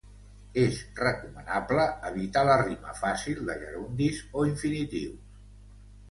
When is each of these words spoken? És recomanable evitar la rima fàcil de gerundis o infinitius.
És 0.59 0.77
recomanable 0.99 1.83
evitar 2.09 2.41
la 2.49 2.55
rima 2.61 2.95
fàcil 3.01 3.41
de 3.49 3.57
gerundis 3.65 4.23
o 4.41 4.47
infinitius. 4.53 5.37